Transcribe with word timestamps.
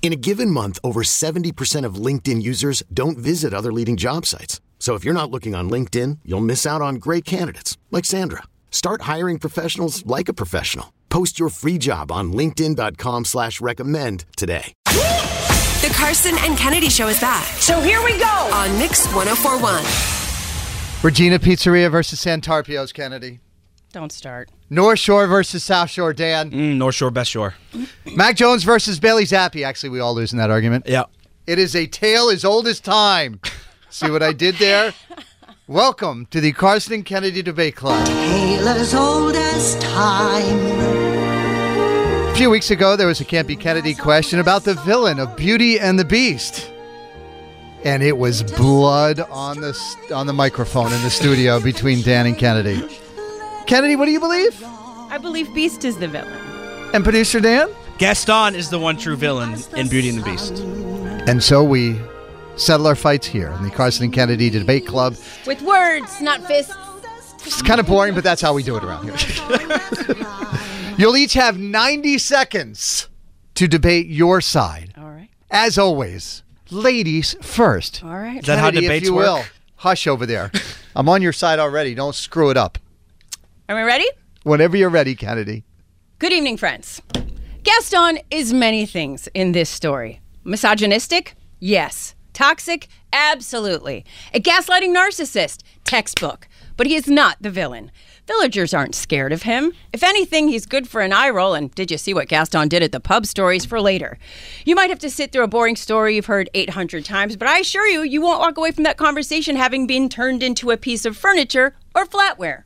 In 0.00 0.12
a 0.12 0.16
given 0.16 0.50
month, 0.50 0.78
over 0.82 1.02
70% 1.02 1.84
of 1.84 1.96
LinkedIn 1.96 2.40
users 2.42 2.82
don't 2.94 3.18
visit 3.18 3.52
other 3.52 3.72
leading 3.72 3.96
job 3.98 4.24
sites. 4.24 4.60
So 4.78 4.94
if 4.94 5.04
you're 5.04 5.12
not 5.12 5.30
looking 5.30 5.54
on 5.54 5.68
LinkedIn, 5.68 6.20
you'll 6.24 6.40
miss 6.40 6.64
out 6.64 6.80
on 6.80 6.94
great 6.94 7.26
candidates 7.26 7.76
like 7.90 8.06
Sandra. 8.06 8.44
Start 8.70 9.02
hiring 9.02 9.38
professionals 9.38 10.06
like 10.06 10.30
a 10.30 10.32
professional. 10.32 10.94
Post 11.10 11.38
your 11.38 11.50
free 11.50 11.76
job 11.78 12.10
on 12.10 12.32
LinkedIn.com 12.32 13.24
slash 13.26 13.60
recommend 13.60 14.24
today. 14.36 14.72
The 14.84 15.92
Carson 15.94 16.36
and 16.38 16.56
Kennedy 16.56 16.88
show 16.90 17.08
is 17.08 17.20
back 17.20 17.44
So 17.60 17.80
here 17.80 18.02
we 18.04 18.18
go. 18.18 18.50
on 18.52 18.78
Mix 18.78 19.06
1041. 19.12 19.84
Regina 21.02 21.38
Pizzeria 21.38 21.90
versus 21.90 22.20
Santarpio's 22.24 22.92
Kennedy. 22.92 23.40
Don't 23.98 24.12
start. 24.12 24.48
North 24.70 25.00
Shore 25.00 25.26
versus 25.26 25.64
South 25.64 25.90
Shore 25.90 26.12
Dan. 26.12 26.52
Mm, 26.52 26.76
North 26.76 26.94
Shore, 26.94 27.10
Best 27.10 27.32
Shore. 27.32 27.54
Mac 28.14 28.36
Jones 28.36 28.62
versus 28.62 29.00
Bailey 29.00 29.24
Zappe. 29.24 29.66
Actually, 29.66 29.88
we 29.90 29.98
all 29.98 30.14
lose 30.14 30.30
in 30.30 30.38
that 30.38 30.52
argument. 30.52 30.86
Yeah. 30.86 31.06
It 31.48 31.58
is 31.58 31.74
a 31.74 31.88
tale 31.88 32.28
as 32.28 32.44
old 32.44 32.68
as 32.68 32.78
time. 32.78 33.40
See 33.90 34.08
what 34.08 34.22
I 34.22 34.32
did 34.32 34.54
there? 34.58 34.94
Welcome 35.66 36.26
to 36.26 36.40
the 36.40 36.52
Carson 36.52 36.92
and 36.92 37.04
Kennedy 37.04 37.42
Debate 37.42 37.74
Club. 37.74 38.06
tale 38.06 38.68
as 38.68 38.94
old 38.94 39.34
as 39.34 39.74
time. 39.80 40.60
A 42.30 42.34
few 42.36 42.50
weeks 42.50 42.70
ago, 42.70 42.94
there 42.94 43.08
was 43.08 43.20
a 43.20 43.24
Can't 43.24 43.48
Kennedy 43.56 43.96
question 43.96 44.38
about 44.38 44.62
the 44.62 44.74
villain 44.74 45.18
of 45.18 45.34
Beauty 45.34 45.80
and 45.80 45.98
the 45.98 46.04
Beast. 46.04 46.70
And 47.84 48.04
it 48.04 48.16
was 48.16 48.44
blood 48.44 49.18
on 49.18 49.60
the 49.60 49.76
on 50.14 50.28
the 50.28 50.32
microphone 50.32 50.92
in 50.92 51.02
the 51.02 51.10
studio 51.10 51.58
between 51.58 52.00
Dan 52.02 52.26
and 52.26 52.38
Kennedy. 52.38 52.88
Kennedy, 53.68 53.96
what 53.96 54.06
do 54.06 54.12
you 54.12 54.18
believe? 54.18 54.64
I 54.64 55.18
believe 55.20 55.52
Beast 55.54 55.84
is 55.84 55.98
the 55.98 56.08
villain. 56.08 56.32
And 56.94 57.04
producer 57.04 57.38
Dan? 57.38 57.68
Gaston 57.98 58.54
is 58.54 58.70
the 58.70 58.78
one 58.78 58.96
true 58.96 59.14
villain 59.14 59.56
in 59.76 59.88
Beauty 59.88 60.08
and 60.08 60.18
the 60.18 60.22
Beast. 60.22 60.60
And 61.28 61.44
so 61.44 61.62
we 61.62 62.00
settle 62.56 62.86
our 62.86 62.94
fights 62.94 63.26
here 63.26 63.50
in 63.50 63.62
the 63.64 63.70
Carson 63.70 64.04
and 64.04 64.12
Kennedy 64.12 64.48
Debate 64.48 64.86
Club. 64.86 65.16
With 65.46 65.60
words, 65.60 66.18
not 66.22 66.42
fists. 66.46 66.74
It's 67.44 67.60
kind 67.60 67.78
of 67.78 67.86
boring, 67.86 68.14
but 68.14 68.24
that's 68.24 68.40
how 68.40 68.54
we 68.54 68.62
do 68.62 68.74
it 68.74 68.84
around 68.84 69.04
here. 69.04 69.16
You'll 70.96 71.18
each 71.18 71.34
have 71.34 71.58
90 71.58 72.16
seconds 72.16 73.10
to 73.56 73.68
debate 73.68 74.06
your 74.06 74.40
side. 74.40 74.94
All 74.96 75.10
right. 75.10 75.28
As 75.50 75.76
always, 75.76 76.42
ladies 76.70 77.36
first. 77.42 78.02
All 78.02 78.18
right. 78.18 78.38
Is 78.38 78.46
that 78.46 78.58
how 78.58 78.70
Kennedy, 78.70 78.86
if 78.86 78.90
debates 78.92 79.06
you 79.08 79.14
work? 79.14 79.26
will. 79.26 79.44
Hush 79.76 80.06
over 80.06 80.24
there. 80.24 80.50
I'm 80.96 81.10
on 81.10 81.20
your 81.20 81.34
side 81.34 81.58
already. 81.58 81.94
Don't 81.94 82.14
screw 82.14 82.48
it 82.48 82.56
up. 82.56 82.78
Are 83.70 83.76
we 83.76 83.82
ready? 83.82 84.06
Whenever 84.44 84.78
you're 84.78 84.88
ready, 84.88 85.14
Kennedy. 85.14 85.62
Good 86.18 86.32
evening, 86.32 86.56
friends. 86.56 87.02
Gaston 87.64 88.18
is 88.30 88.54
many 88.54 88.86
things 88.86 89.28
in 89.34 89.52
this 89.52 89.68
story. 89.68 90.22
Misogynistic? 90.42 91.34
Yes. 91.60 92.14
Toxic? 92.32 92.88
Absolutely. 93.12 94.06
A 94.32 94.40
gaslighting 94.40 94.96
narcissist? 94.96 95.62
Textbook. 95.84 96.48
But 96.78 96.86
he 96.86 96.94
is 96.94 97.08
not 97.08 97.36
the 97.42 97.50
villain. 97.50 97.90
Villagers 98.26 98.72
aren't 98.72 98.94
scared 98.94 99.34
of 99.34 99.42
him. 99.42 99.74
If 99.92 100.02
anything, 100.02 100.48
he's 100.48 100.64
good 100.64 100.88
for 100.88 101.02
an 101.02 101.12
eye 101.12 101.28
roll. 101.28 101.52
And 101.52 101.70
did 101.74 101.90
you 101.90 101.98
see 101.98 102.14
what 102.14 102.28
Gaston 102.28 102.68
did 102.68 102.82
at 102.82 102.92
the 102.92 103.00
pub 103.00 103.26
stories 103.26 103.66
for 103.66 103.82
later? 103.82 104.16
You 104.64 104.76
might 104.76 104.88
have 104.88 104.98
to 105.00 105.10
sit 105.10 105.30
through 105.30 105.44
a 105.44 105.48
boring 105.48 105.76
story 105.76 106.14
you've 106.14 106.24
heard 106.24 106.48
800 106.54 107.04
times, 107.04 107.36
but 107.36 107.48
I 107.48 107.58
assure 107.58 107.86
you, 107.86 108.00
you 108.00 108.22
won't 108.22 108.40
walk 108.40 108.56
away 108.56 108.70
from 108.70 108.84
that 108.84 108.96
conversation 108.96 109.56
having 109.56 109.86
been 109.86 110.08
turned 110.08 110.42
into 110.42 110.70
a 110.70 110.78
piece 110.78 111.04
of 111.04 111.18
furniture 111.18 111.76
or 111.94 112.06
flatware. 112.06 112.62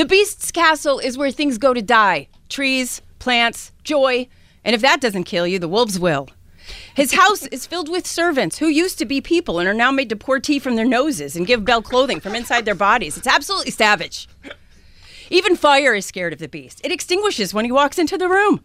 The 0.00 0.06
beast's 0.06 0.50
castle 0.50 0.98
is 0.98 1.18
where 1.18 1.30
things 1.30 1.58
go 1.58 1.74
to 1.74 1.82
die 1.82 2.28
trees, 2.48 3.02
plants, 3.18 3.70
joy. 3.84 4.28
And 4.64 4.74
if 4.74 4.80
that 4.80 5.02
doesn't 5.02 5.24
kill 5.24 5.46
you, 5.46 5.58
the 5.58 5.68
wolves 5.68 6.00
will. 6.00 6.30
His 6.94 7.12
house 7.12 7.44
is 7.48 7.66
filled 7.66 7.90
with 7.90 8.06
servants 8.06 8.56
who 8.56 8.68
used 8.68 8.98
to 9.00 9.04
be 9.04 9.20
people 9.20 9.58
and 9.58 9.68
are 9.68 9.74
now 9.74 9.92
made 9.92 10.08
to 10.08 10.16
pour 10.16 10.40
tea 10.40 10.58
from 10.58 10.76
their 10.76 10.86
noses 10.86 11.36
and 11.36 11.46
give 11.46 11.66
Belle 11.66 11.82
clothing 11.82 12.18
from 12.18 12.34
inside 12.34 12.64
their 12.64 12.74
bodies. 12.74 13.18
It's 13.18 13.26
absolutely 13.26 13.72
savage. 13.72 14.26
Even 15.28 15.54
fire 15.54 15.94
is 15.94 16.06
scared 16.06 16.32
of 16.32 16.38
the 16.38 16.48
beast. 16.48 16.80
It 16.82 16.92
extinguishes 16.92 17.52
when 17.52 17.66
he 17.66 17.70
walks 17.70 17.98
into 17.98 18.16
the 18.16 18.30
room. 18.30 18.64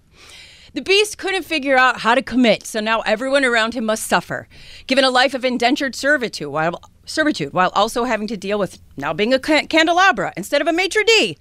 The 0.73 0.81
beast 0.81 1.17
couldn't 1.17 1.43
figure 1.43 1.77
out 1.77 1.99
how 1.99 2.15
to 2.15 2.21
commit, 2.21 2.65
so 2.65 2.79
now 2.79 3.01
everyone 3.01 3.43
around 3.43 3.73
him 3.73 3.83
must 3.83 4.07
suffer, 4.07 4.47
given 4.87 5.03
a 5.03 5.09
life 5.09 5.33
of 5.33 5.43
indentured 5.43 5.95
servitude 5.95 6.47
while 6.47 6.79
servitude 7.05 7.53
while 7.53 7.71
also 7.75 8.03
having 8.03 8.27
to 8.27 8.37
deal 8.37 8.59
with 8.59 8.79
now 8.97 9.13
being 9.13 9.33
a 9.33 9.39
ca- 9.39 9.67
candelabra 9.67 10.33
instead 10.35 10.61
of 10.61 10.67
a 10.67 10.73
maitre 10.73 11.03
d. 11.03 11.37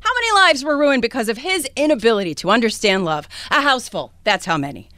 How 0.00 0.10
many 0.14 0.32
lives 0.32 0.64
were 0.64 0.78
ruined 0.78 1.02
because 1.02 1.28
of 1.28 1.38
his 1.38 1.68
inability 1.76 2.34
to 2.36 2.50
understand 2.50 3.04
love? 3.04 3.28
A 3.50 3.62
houseful, 3.62 4.12
that's 4.24 4.46
how 4.46 4.56
many. 4.56 4.88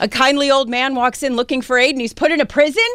A 0.00 0.08
kindly 0.08 0.50
old 0.50 0.68
man 0.68 0.94
walks 0.94 1.22
in 1.22 1.36
looking 1.36 1.60
for 1.60 1.78
aid 1.78 1.94
and 1.94 2.00
he's 2.00 2.14
put 2.14 2.32
in 2.32 2.40
a 2.40 2.46
prison? 2.46 2.88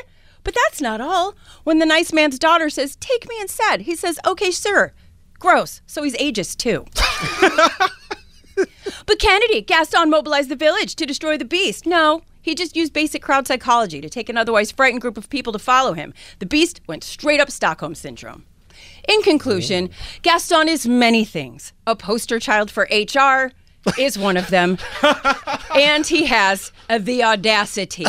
But 0.43 0.55
that's 0.55 0.81
not 0.81 0.99
all. 0.99 1.35
When 1.63 1.79
the 1.79 1.85
nice 1.85 2.11
man's 2.11 2.39
daughter 2.39 2.69
says, 2.69 2.95
Take 2.97 3.29
me 3.29 3.35
instead, 3.39 3.81
he 3.81 3.95
says, 3.95 4.19
Okay, 4.25 4.51
sir. 4.51 4.93
Gross. 5.39 5.81
So 5.85 6.03
he's 6.03 6.17
ageist 6.17 6.57
too. 6.57 6.85
But 9.05 9.19
Kennedy, 9.19 9.61
Gaston 9.61 10.09
mobilized 10.09 10.49
the 10.49 10.55
village 10.55 10.95
to 10.95 11.05
destroy 11.05 11.37
the 11.37 11.45
beast. 11.45 11.85
No, 11.85 12.21
he 12.43 12.53
just 12.53 12.75
used 12.75 12.93
basic 12.93 13.23
crowd 13.23 13.47
psychology 13.47 14.01
to 14.01 14.09
take 14.09 14.29
an 14.29 14.37
otherwise 14.37 14.71
frightened 14.71 15.01
group 15.01 15.17
of 15.17 15.29
people 15.29 15.51
to 15.53 15.59
follow 15.59 15.93
him. 15.93 16.13
The 16.37 16.45
beast 16.45 16.81
went 16.85 17.03
straight 17.03 17.39
up 17.39 17.49
Stockholm 17.49 17.95
Syndrome. 17.95 18.45
In 19.07 19.21
conclusion, 19.23 19.89
Gaston 20.21 20.69
is 20.69 20.87
many 20.87 21.25
things. 21.25 21.73
A 21.87 21.95
poster 21.95 22.39
child 22.39 22.69
for 22.69 22.87
HR 22.91 23.51
is 23.97 24.19
one 24.19 24.37
of 24.37 24.49
them. 24.49 24.77
and 25.75 26.05
he 26.05 26.25
has 26.25 26.71
uh, 26.89 26.97
the 26.99 27.23
audacity. 27.23 28.05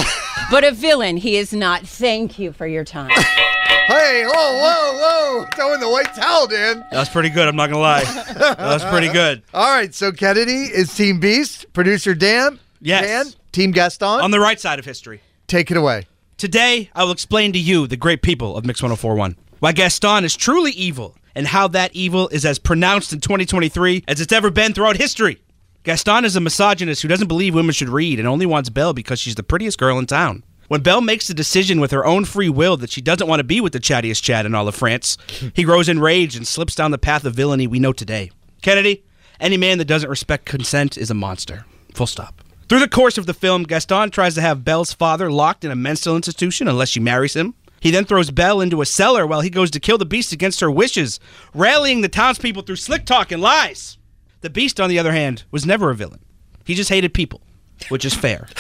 But 0.51 0.65
a 0.65 0.73
villain 0.73 1.17
he 1.17 1.37
is 1.37 1.53
not. 1.53 1.87
Thank 1.87 2.39
you 2.39 2.53
for 2.53 2.67
your 2.67 2.85
time. 2.85 3.11
Hey, 3.11 4.25
whoa, 4.27 4.33
whoa, 4.33 4.93
whoa. 4.95 5.47
Throwing 5.55 5.81
the 5.81 5.89
white 5.89 6.15
towel, 6.15 6.47
Dan. 6.47 6.85
That 6.91 6.99
was 6.99 7.09
pretty 7.09 7.29
good. 7.29 7.49
I'm 7.49 7.57
not 7.57 7.69
gonna 7.69 7.81
lie. 7.83 8.05
That 8.05 8.59
was 8.59 8.85
pretty 8.85 9.09
good. 9.09 9.43
All 9.55 9.71
right, 9.71 9.95
so 9.95 10.11
Kennedy 10.11 10.65
is 10.65 10.95
Team 10.95 11.21
Beast. 11.21 11.67
Producer 11.73 12.15
Dan. 12.15 12.59
Yes. 12.81 13.05
Dan, 13.05 13.35
Team 13.55 13.71
Gaston. 13.71 14.21
On 14.21 14.33
the 14.33 14.41
right 14.41 14.59
side 14.59 14.81
of 14.81 14.85
history. 14.85 15.21
Take 15.47 15.71
it 15.71 15.77
away. 15.77 16.09
Today, 16.39 16.91
I 16.93 17.05
will 17.05 17.13
explain 17.13 17.53
to 17.53 17.59
you, 17.59 17.87
the 17.87 17.97
great 17.97 18.21
people 18.21 18.57
of 18.57 18.67
Mix 18.67 18.83
1041, 18.83 19.37
why 19.61 19.71
Gaston 19.71 20.25
is 20.25 20.35
truly 20.35 20.73
evil 20.73 21.17
and 21.37 21.47
how 21.47 21.69
that 21.69 21.95
evil 21.95 22.29
is 22.31 22.45
as 22.45 22.59
pronounced 22.59 23.13
in 23.13 23.21
2023 23.21 24.03
as 24.09 24.21
it's 24.21 24.33
ever 24.33 24.51
been 24.51 24.75
throughout 24.75 24.97
history. 24.97 25.41
Gaston 25.85 26.25
is 26.25 26.35
a 26.35 26.41
misogynist 26.41 27.03
who 27.03 27.07
doesn't 27.07 27.29
believe 27.29 27.55
women 27.55 27.73
should 27.73 27.89
read 27.89 28.19
and 28.19 28.27
only 28.27 28.45
wants 28.45 28.71
Belle 28.71 28.93
because 28.93 29.21
she's 29.21 29.37
the 29.37 29.45
prettiest 29.45 29.79
girl 29.79 30.01
in 30.01 30.07
town. 30.07 30.43
When 30.67 30.83
Belle 30.83 31.01
makes 31.01 31.29
the 31.29 31.35
decision 31.35 31.79
with 31.79 31.93
her 31.93 32.05
own 32.05 32.25
free 32.25 32.49
will 32.49 32.77
that 32.79 32.91
she 32.91 33.01
doesn't 33.01 33.29
want 33.29 33.39
to 33.39 33.45
be 33.45 33.61
with 33.61 33.73
the 33.73 33.79
chattiest 33.79 34.25
Chad 34.25 34.47
in 34.47 34.57
all 34.57 34.67
of 34.67 34.75
France, 34.75 35.17
he 35.55 35.63
grows 35.63 35.89
enraged 35.89 36.37
and 36.37 36.45
slips 36.45 36.75
down 36.75 36.91
the 36.91 36.99
path 36.99 37.25
of 37.25 37.37
villainy 37.37 37.69
we 37.69 37.79
know 37.79 37.93
today. 37.93 38.33
Kennedy, 38.63 39.05
any 39.39 39.57
man 39.57 39.79
that 39.79 39.85
doesn't 39.85 40.11
respect 40.11 40.45
consent 40.45 40.99
is 40.99 41.09
a 41.09 41.15
monster. 41.15 41.67
Full 41.95 42.09
stop. 42.09 42.44
Through 42.69 42.81
the 42.81 42.89
course 42.89 43.19
of 43.19 43.27
the 43.27 43.35
film, 43.35 43.65
Gaston 43.65 44.11
tries 44.11 44.35
to 44.35 44.41
have 44.41 44.65
Belle's 44.65 44.93
father 44.93 45.31
locked 45.31 45.65
in 45.65 45.71
a 45.71 45.77
mental 45.77 46.17
institution 46.17 46.67
unless 46.67 46.89
she 46.89 47.01
marries 47.01 47.35
him. 47.35 47.55
He 47.81 47.91
then 47.91 48.07
throws 48.07 48.31
Belle 48.31 48.63
into 48.63 48.81
a 48.81 48.87
cellar 48.87 49.27
while 49.27 49.43
he 49.43 49.51
goes 49.51 49.71
to 49.73 49.81
kill 49.81 49.99
the 49.99 50.07
beast 50.07 50.33
against 50.33 50.61
her 50.61 50.71
wishes, 50.71 51.21
rallying 51.53 52.01
the 52.01 52.09
townspeople 52.09 52.63
through 52.63 52.77
slick 52.77 53.05
talk 53.05 53.31
and 53.31 53.43
lies. 53.43 53.99
The 54.41 54.49
beast, 54.49 54.81
on 54.81 54.89
the 54.89 54.99
other 54.99 55.13
hand, 55.13 55.45
was 55.51 55.67
never 55.67 55.91
a 55.91 55.95
villain. 55.95 56.21
He 56.65 56.75
just 56.75 56.89
hated 56.89 57.13
people, 57.13 57.43
which 57.91 58.05
is 58.05 58.15
fair. 58.15 58.49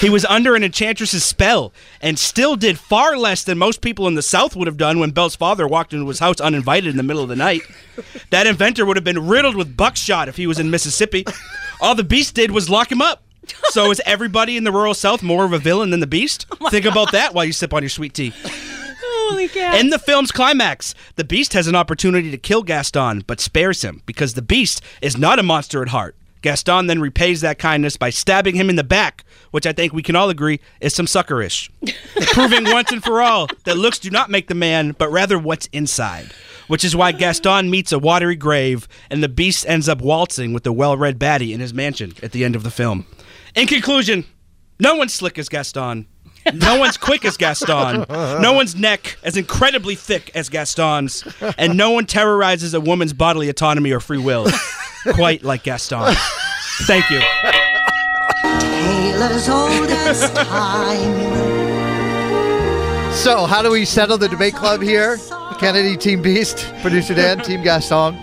He 0.00 0.10
was 0.10 0.24
under 0.24 0.56
an 0.56 0.64
enchantress's 0.64 1.24
spell 1.24 1.72
and 2.00 2.18
still 2.18 2.56
did 2.56 2.78
far 2.78 3.16
less 3.16 3.44
than 3.44 3.58
most 3.58 3.80
people 3.80 4.08
in 4.08 4.14
the 4.14 4.22
South 4.22 4.56
would 4.56 4.66
have 4.66 4.76
done 4.76 4.98
when 4.98 5.12
Belle's 5.12 5.36
father 5.36 5.68
walked 5.68 5.92
into 5.92 6.08
his 6.08 6.18
house 6.18 6.40
uninvited 6.40 6.90
in 6.90 6.96
the 6.96 7.02
middle 7.02 7.22
of 7.22 7.28
the 7.28 7.36
night. 7.36 7.62
That 8.30 8.46
inventor 8.46 8.84
would 8.84 8.96
have 8.96 9.04
been 9.04 9.28
riddled 9.28 9.54
with 9.54 9.76
buckshot 9.76 10.28
if 10.28 10.36
he 10.36 10.46
was 10.46 10.58
in 10.58 10.70
Mississippi. 10.70 11.24
All 11.80 11.94
the 11.94 12.04
Beast 12.04 12.34
did 12.34 12.50
was 12.50 12.70
lock 12.70 12.90
him 12.90 13.02
up. 13.02 13.22
So 13.70 13.90
is 13.90 14.00
everybody 14.06 14.56
in 14.56 14.64
the 14.64 14.72
rural 14.72 14.94
South 14.94 15.22
more 15.22 15.44
of 15.44 15.52
a 15.52 15.58
villain 15.58 15.90
than 15.90 16.00
the 16.00 16.06
Beast? 16.06 16.46
Oh 16.60 16.70
Think 16.70 16.86
about 16.86 17.12
that 17.12 17.34
while 17.34 17.44
you 17.44 17.52
sip 17.52 17.74
on 17.74 17.82
your 17.82 17.90
sweet 17.90 18.14
tea. 18.14 18.32
Holy 19.28 19.48
cow. 19.48 19.76
In 19.76 19.90
the 19.90 19.98
film's 19.98 20.32
climax, 20.32 20.94
the 21.16 21.24
Beast 21.24 21.52
has 21.52 21.66
an 21.66 21.74
opportunity 21.74 22.30
to 22.30 22.38
kill 22.38 22.62
Gaston, 22.62 23.22
but 23.26 23.40
spares 23.40 23.82
him 23.82 24.02
because 24.06 24.34
the 24.34 24.42
Beast 24.42 24.82
is 25.02 25.18
not 25.18 25.38
a 25.38 25.42
monster 25.42 25.82
at 25.82 25.88
heart. 25.88 26.16
Gaston 26.44 26.88
then 26.88 27.00
repays 27.00 27.40
that 27.40 27.58
kindness 27.58 27.96
by 27.96 28.10
stabbing 28.10 28.54
him 28.54 28.68
in 28.68 28.76
the 28.76 28.84
back, 28.84 29.24
which 29.50 29.66
I 29.66 29.72
think 29.72 29.94
we 29.94 30.02
can 30.02 30.14
all 30.14 30.28
agree 30.28 30.60
is 30.78 30.94
some 30.94 31.06
suckerish. 31.06 31.70
Proving 32.34 32.64
once 32.64 32.92
and 32.92 33.02
for 33.02 33.22
all 33.22 33.48
that 33.64 33.78
looks 33.78 33.98
do 33.98 34.10
not 34.10 34.28
make 34.28 34.48
the 34.48 34.54
man, 34.54 34.92
but 34.98 35.10
rather 35.10 35.38
what's 35.38 35.68
inside. 35.72 36.32
Which 36.66 36.84
is 36.84 36.94
why 36.94 37.12
Gaston 37.12 37.70
meets 37.70 37.92
a 37.92 37.98
watery 37.98 38.36
grave, 38.36 38.86
and 39.10 39.22
the 39.22 39.28
Beast 39.28 39.64
ends 39.66 39.88
up 39.88 40.02
waltzing 40.02 40.52
with 40.52 40.64
the 40.64 40.72
well 40.72 40.98
read 40.98 41.18
baddie 41.18 41.54
in 41.54 41.60
his 41.60 41.72
mansion 41.72 42.12
at 42.22 42.32
the 42.32 42.44
end 42.44 42.54
of 42.54 42.62
the 42.62 42.70
film. 42.70 43.06
In 43.54 43.66
conclusion, 43.66 44.26
no 44.78 44.96
one's 44.96 45.14
slick 45.14 45.38
as 45.38 45.48
Gaston. 45.48 46.06
No 46.52 46.78
one's 46.78 46.98
quick 46.98 47.24
as 47.24 47.38
Gaston. 47.38 48.04
No 48.10 48.52
one's 48.52 48.76
neck 48.76 49.16
as 49.22 49.38
incredibly 49.38 49.94
thick 49.94 50.30
as 50.34 50.50
Gaston's. 50.50 51.24
And 51.56 51.78
no 51.78 51.92
one 51.92 52.04
terrorizes 52.04 52.74
a 52.74 52.80
woman's 52.82 53.14
bodily 53.14 53.48
autonomy 53.48 53.92
or 53.92 54.00
free 54.00 54.18
will 54.18 54.46
quite 55.12 55.42
like 55.42 55.62
Gaston. 55.62 56.14
Thank 56.86 57.10
you. 57.10 57.20
Tale 58.60 59.22
as 59.22 59.48
old 59.48 59.90
as 59.90 60.30
time. 60.32 61.52
So, 63.12 63.46
how 63.46 63.62
do 63.62 63.70
we 63.70 63.84
settle 63.84 64.18
the 64.18 64.28
debate 64.28 64.54
club 64.54 64.82
here? 64.82 65.18
Kennedy, 65.58 65.96
Team 65.96 66.20
Beast, 66.20 66.72
producer 66.82 67.14
Dan, 67.14 67.38
Team 67.38 67.62
Gaston. 67.62 68.16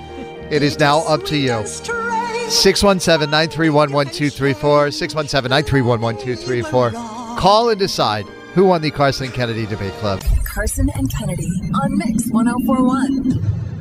It 0.52 0.62
is 0.64 0.78
now 0.78 1.00
up 1.08 1.24
to 1.26 1.38
you. 1.38 1.66
617 1.66 3.30
931 3.32 3.92
1234. 3.94 4.92
617 4.92 5.50
931 5.50 6.02
1234. 6.02 6.92
Call 7.40 7.70
and 7.70 7.80
decide 7.80 8.26
who 8.54 8.66
won 8.66 8.82
the 8.82 8.92
Carson 8.92 9.28
and 9.28 9.34
Kennedy 9.34 9.66
Debate 9.66 9.94
Club. 9.94 10.22
Carson 10.44 10.90
and 10.96 11.10
Kennedy 11.10 11.50
on 11.74 11.98
Mix 11.98 12.30
1041. 12.30 13.81